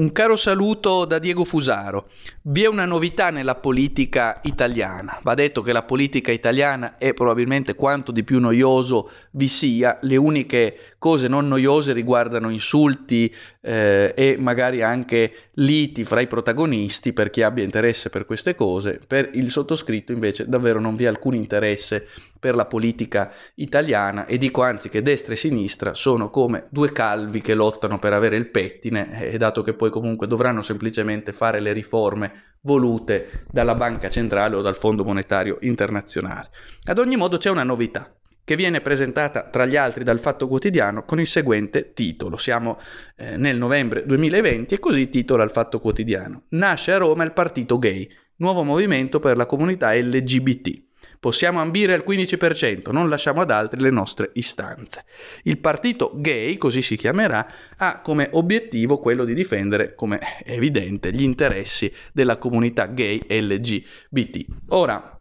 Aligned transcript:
Un 0.00 0.12
caro 0.12 0.34
saluto 0.34 1.04
da 1.04 1.18
Diego 1.18 1.44
Fusaro. 1.44 2.08
Vi 2.44 2.62
è 2.62 2.66
una 2.68 2.86
novità 2.86 3.28
nella 3.28 3.56
politica 3.56 4.40
italiana. 4.44 5.20
Va 5.22 5.34
detto 5.34 5.60
che 5.60 5.74
la 5.74 5.82
politica 5.82 6.32
italiana 6.32 6.96
è 6.96 7.12
probabilmente 7.12 7.74
quanto 7.74 8.10
di 8.10 8.24
più 8.24 8.40
noioso 8.40 9.10
vi 9.32 9.46
sia. 9.46 9.98
Le 10.00 10.16
uniche 10.16 10.94
cose 10.96 11.28
non 11.28 11.48
noiose 11.48 11.92
riguardano 11.92 12.48
insulti 12.48 13.30
eh, 13.60 14.14
e 14.16 14.36
magari 14.38 14.80
anche 14.80 15.50
liti 15.56 16.04
fra 16.04 16.22
i 16.22 16.26
protagonisti 16.26 17.12
per 17.12 17.28
chi 17.28 17.42
abbia 17.42 17.62
interesse 17.62 18.08
per 18.08 18.24
queste 18.24 18.54
cose. 18.54 19.00
Per 19.06 19.28
il 19.34 19.50
sottoscritto 19.50 20.12
invece 20.12 20.48
davvero 20.48 20.80
non 20.80 20.96
vi 20.96 21.04
è 21.04 21.08
alcun 21.08 21.34
interesse 21.34 22.06
per 22.40 22.54
la 22.54 22.64
politica 22.64 23.30
italiana 23.56 24.24
e 24.24 24.38
dico 24.38 24.62
anzi 24.62 24.88
che 24.88 25.02
destra 25.02 25.34
e 25.34 25.36
sinistra 25.36 25.94
sono 25.94 26.30
come 26.30 26.66
due 26.70 26.90
calvi 26.90 27.42
che 27.42 27.54
lottano 27.54 27.98
per 27.98 28.14
avere 28.14 28.36
il 28.36 28.48
pettine 28.48 29.30
e 29.30 29.36
dato 29.36 29.62
che 29.62 29.74
poi 29.74 29.90
comunque 29.90 30.26
dovranno 30.26 30.62
semplicemente 30.62 31.32
fare 31.32 31.60
le 31.60 31.72
riforme 31.72 32.32
volute 32.62 33.44
dalla 33.50 33.74
Banca 33.74 34.08
Centrale 34.08 34.56
o 34.56 34.62
dal 34.62 34.76
Fondo 34.76 35.04
Monetario 35.04 35.58
Internazionale. 35.60 36.50
Ad 36.84 36.98
ogni 36.98 37.16
modo 37.16 37.36
c'è 37.36 37.50
una 37.50 37.62
novità 37.62 38.12
che 38.42 38.56
viene 38.56 38.80
presentata 38.80 39.44
tra 39.44 39.64
gli 39.64 39.76
altri 39.76 40.02
dal 40.02 40.18
Fatto 40.18 40.48
Quotidiano 40.48 41.04
con 41.04 41.20
il 41.20 41.26
seguente 41.26 41.92
titolo. 41.92 42.36
Siamo 42.36 42.78
eh, 43.16 43.36
nel 43.36 43.56
novembre 43.56 44.04
2020 44.04 44.74
e 44.74 44.78
così 44.80 45.08
titola 45.08 45.44
il 45.44 45.50
Fatto 45.50 45.78
Quotidiano. 45.78 46.46
Nasce 46.48 46.92
a 46.92 46.98
Roma 46.98 47.22
il 47.22 47.32
partito 47.32 47.78
gay, 47.78 48.08
nuovo 48.36 48.64
movimento 48.64 49.20
per 49.20 49.36
la 49.36 49.46
comunità 49.46 49.94
LGBT. 49.94 50.88
Possiamo 51.20 51.60
ambire 51.60 51.92
al 51.92 52.02
15%, 52.06 52.90
non 52.92 53.10
lasciamo 53.10 53.42
ad 53.42 53.50
altri 53.50 53.78
le 53.80 53.90
nostre 53.90 54.30
istanze. 54.32 55.04
Il 55.42 55.58
partito 55.58 56.12
gay, 56.14 56.56
così 56.56 56.80
si 56.80 56.96
chiamerà, 56.96 57.46
ha 57.76 58.00
come 58.00 58.30
obiettivo 58.32 58.98
quello 58.98 59.26
di 59.26 59.34
difendere, 59.34 59.94
come 59.94 60.18
è 60.18 60.52
evidente, 60.52 61.12
gli 61.12 61.22
interessi 61.22 61.92
della 62.14 62.38
comunità 62.38 62.86
gay 62.86 63.20
LGBT. 63.28 64.46
Ora, 64.68 65.14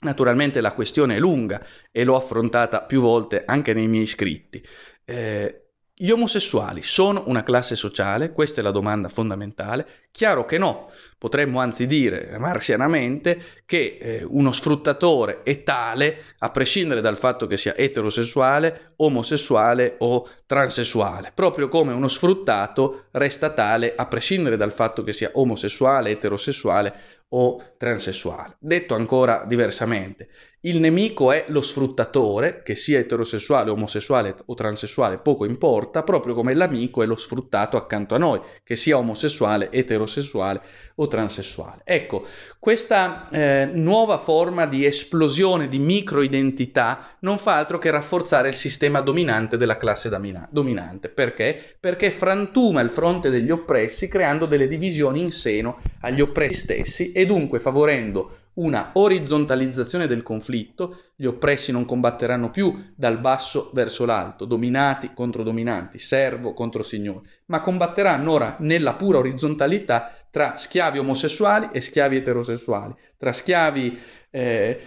Naturalmente 0.00 0.60
la 0.60 0.74
questione 0.74 1.16
è 1.16 1.18
lunga 1.18 1.60
e 1.90 2.04
l'ho 2.04 2.14
affrontata 2.14 2.84
più 2.84 3.00
volte 3.00 3.42
anche 3.44 3.72
nei 3.72 3.88
miei 3.88 4.06
scritti. 4.06 4.64
Eh, 5.04 5.70
gli 5.92 6.10
omosessuali 6.10 6.82
sono 6.82 7.24
una 7.26 7.42
classe 7.42 7.74
sociale? 7.74 8.30
Questa 8.30 8.60
è 8.60 8.62
la 8.62 8.70
domanda 8.70 9.08
fondamentale. 9.08 9.84
Chiaro 10.12 10.44
che 10.44 10.56
no, 10.56 10.92
potremmo 11.18 11.60
anzi 11.60 11.86
dire 11.86 12.36
marzianamente 12.38 13.38
che 13.66 13.98
eh, 14.00 14.24
uno 14.26 14.52
sfruttatore 14.52 15.42
è 15.42 15.62
tale 15.64 16.22
a 16.38 16.50
prescindere 16.50 17.00
dal 17.00 17.18
fatto 17.18 17.46
che 17.46 17.56
sia 17.56 17.76
eterosessuale, 17.76 18.92
omosessuale 18.96 19.96
o 19.98 20.26
transessuale, 20.46 21.32
proprio 21.34 21.68
come 21.68 21.92
uno 21.92 22.08
sfruttato 22.08 23.06
resta 23.10 23.50
tale 23.50 23.94
a 23.96 24.06
prescindere 24.06 24.56
dal 24.56 24.72
fatto 24.72 25.02
che 25.02 25.12
sia 25.12 25.30
omosessuale, 25.34 26.10
eterosessuale 26.10 26.94
o 27.30 27.62
transessuale. 27.76 28.56
Detto 28.58 28.94
ancora 28.94 29.44
diversamente, 29.46 30.28
il 30.60 30.80
nemico 30.80 31.30
è 31.30 31.44
lo 31.48 31.60
sfruttatore, 31.60 32.62
che 32.62 32.74
sia 32.74 32.98
eterosessuale, 32.98 33.70
omosessuale 33.70 34.34
o 34.46 34.54
transessuale, 34.54 35.18
poco 35.18 35.44
importa, 35.44 36.02
proprio 36.02 36.34
come 36.34 36.54
l'amico 36.54 37.02
è 37.02 37.06
lo 37.06 37.16
sfruttato 37.16 37.76
accanto 37.76 38.14
a 38.14 38.18
noi, 38.18 38.40
che 38.64 38.76
sia 38.76 38.96
omosessuale, 38.96 39.70
eterosessuale 39.70 40.60
o 40.96 41.06
transessuale. 41.08 41.80
Ecco, 41.84 42.24
questa 42.58 43.28
eh, 43.30 43.68
nuova 43.72 44.18
forma 44.18 44.66
di 44.66 44.84
esplosione 44.84 45.68
di 45.68 45.78
microidentità 45.78 47.16
non 47.20 47.38
fa 47.38 47.56
altro 47.56 47.78
che 47.78 47.90
rafforzare 47.90 48.48
il 48.48 48.54
sistema 48.54 49.00
dominante 49.00 49.56
della 49.56 49.76
classe 49.76 50.08
domina- 50.08 50.46
dominante. 50.50 51.08
Perché? 51.08 51.76
Perché 51.80 52.10
frantuma 52.10 52.80
il 52.80 52.90
fronte 52.90 53.30
degli 53.30 53.50
oppressi 53.50 54.06
creando 54.06 54.46
delle 54.46 54.68
divisioni 54.68 55.20
in 55.20 55.30
seno 55.30 55.78
agli 56.02 56.20
oppressi 56.20 56.58
stessi 56.68 57.12
e 57.12 57.24
dunque 57.24 57.58
favorendo 57.60 58.30
una 58.58 58.90
orizzontalizzazione 58.94 60.06
del 60.06 60.22
conflitto, 60.22 61.12
gli 61.16 61.26
oppressi 61.26 61.72
non 61.72 61.84
combatteranno 61.84 62.50
più 62.50 62.92
dal 62.94 63.18
basso 63.18 63.70
verso 63.72 64.04
l'alto, 64.04 64.44
dominati 64.44 65.12
contro 65.14 65.42
dominanti, 65.42 65.98
servo 65.98 66.54
contro 66.54 66.82
signori, 66.82 67.26
ma 67.46 67.60
combatteranno 67.60 68.32
ora 68.32 68.56
nella 68.60 68.94
pura 68.94 69.18
orizzontalità 69.18 70.12
tra 70.30 70.56
schiavi 70.56 70.98
omosessuali 70.98 71.68
e 71.72 71.80
schiavi 71.80 72.16
eterosessuali, 72.16 72.94
tra 73.16 73.32
schiavi 73.32 73.98
eh, 74.30 74.80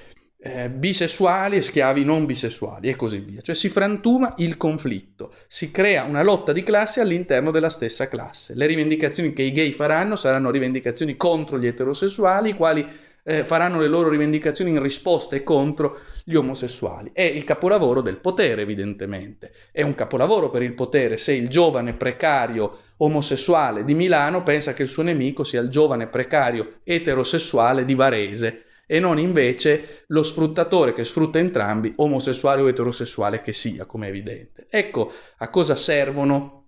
eh, 0.44 0.70
bisessuali 0.70 1.58
e 1.58 1.62
schiavi 1.62 2.04
non 2.04 2.26
bisessuali 2.26 2.90
e 2.90 2.96
così 2.96 3.20
via. 3.20 3.42
Cioè 3.42 3.56
si 3.56 3.70
frantuma 3.70 4.34
il 4.38 4.58
conflitto, 4.58 5.34
si 5.48 5.72
crea 5.72 6.04
una 6.04 6.24
lotta 6.24 6.52
di 6.52 6.64
classe 6.64 7.00
all'interno 7.00 7.52
della 7.52 7.70
stessa 7.70 8.08
classe. 8.08 8.56
Le 8.56 8.66
rivendicazioni 8.66 9.34
che 9.34 9.44
i 9.44 9.52
gay 9.52 9.72
faranno 9.72 10.16
saranno 10.16 10.50
rivendicazioni 10.52 11.16
contro 11.16 11.60
gli 11.60 11.68
eterosessuali, 11.68 12.50
i 12.50 12.56
quali 12.56 12.86
eh, 13.24 13.44
faranno 13.44 13.80
le 13.80 13.88
loro 13.88 14.10
rivendicazioni 14.10 14.72
in 14.72 14.82
risposta 14.82 15.36
e 15.36 15.44
contro 15.44 16.00
gli 16.24 16.36
omosessuali. 16.36 17.12
È 17.14 17.22
il 17.22 17.44
capolavoro 17.44 18.02
del 18.02 18.18
potere, 18.18 18.62
evidentemente. 18.62 19.52
È 19.72 19.82
un 19.82 19.96
capolavoro 19.96 20.50
per 20.50 20.62
il 20.62 20.74
potere 20.74 21.18
se 21.18 21.34
il 21.34 21.48
giovane 21.48 21.94
precario 21.94 22.78
omosessuale 22.98 23.84
di 23.84 23.94
Milano 23.94 24.44
pensa 24.44 24.74
che 24.74 24.84
il 24.84 24.90
suo 24.90 25.04
nemico 25.04 25.44
sia 25.44 25.62
il 25.62 25.70
giovane 25.70 26.08
precario 26.08 26.80
eterosessuale 26.84 27.86
di 27.86 27.96
Varese 27.96 28.64
e 28.86 29.00
non 29.00 29.18
invece 29.18 30.04
lo 30.08 30.22
sfruttatore 30.22 30.92
che 30.92 31.06
sfrutta 31.06 31.40
entrambi, 31.40 31.94
omosessuale 31.96 32.62
o 32.62 32.68
eterosessuale 32.68 33.40
che 33.40 33.54
sia, 33.54 33.86
come 33.86 34.08
è 34.08 34.10
evidente. 34.10 34.68
Ecco 34.70 35.12
a 35.38 35.50
cosa 35.50 35.76
servono 35.76 36.62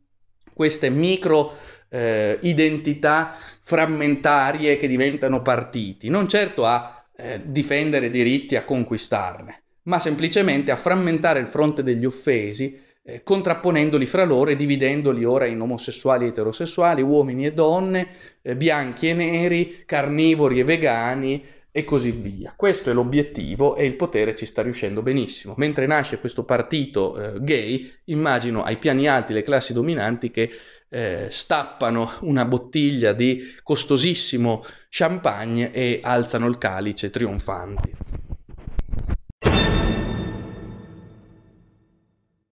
queste 0.53 0.89
micro 0.89 1.57
eh, 1.93 2.39
identità 2.41 3.35
frammentarie 3.61 4.77
che 4.77 4.87
diventano 4.87 5.43
partiti, 5.43 6.09
non 6.09 6.27
certo 6.27 6.65
a 6.65 7.05
eh, 7.15 7.39
difendere 7.45 8.09
diritti, 8.09 8.55
a 8.55 8.63
conquistarne, 8.63 9.61
ma 9.83 9.99
semplicemente 9.99 10.71
a 10.71 10.75
frammentare 10.75 11.39
il 11.39 11.45
fronte 11.45 11.83
degli 11.83 12.05
offesi, 12.05 12.81
eh, 13.03 13.21
contrapponendoli 13.21 14.07
fra 14.07 14.23
loro 14.23 14.49
e 14.49 14.55
dividendoli 14.55 15.23
ora 15.23 15.45
in 15.45 15.61
omosessuali 15.61 16.25
e 16.25 16.29
eterosessuali, 16.29 17.03
uomini 17.03 17.45
e 17.45 17.53
donne, 17.53 18.07
eh, 18.41 18.55
bianchi 18.55 19.09
e 19.09 19.13
neri, 19.13 19.83
carnivori 19.85 20.59
e 20.59 20.63
vegani, 20.63 21.45
e 21.75 21.83
così 21.83 22.11
via. 22.11 22.53
Questo 22.55 22.91
è 22.91 22.93
l'obiettivo 22.93 23.75
e 23.75 23.83
il 23.85 23.95
potere 23.95 24.35
ci 24.35 24.45
sta 24.45 24.61
riuscendo 24.61 25.01
benissimo. 25.01 25.55
Mentre 25.57 25.87
nasce 25.87 26.19
questo 26.19 26.43
partito 26.43 27.19
eh, 27.19 27.43
gay, 27.43 27.91
immagino 28.05 28.63
ai 28.63 28.77
piani 28.77 29.07
alti 29.07 29.33
le 29.33 29.41
classi 29.41 29.73
dominanti 29.73 30.29
che 30.29 30.51
eh, 30.87 31.27
stappano 31.31 32.11
una 32.21 32.45
bottiglia 32.45 33.11
di 33.13 33.55
costosissimo 33.63 34.63
champagne 34.87 35.71
e 35.71 35.99
alzano 36.03 36.45
il 36.45 36.59
calice 36.59 37.09
trionfanti. 37.09 38.02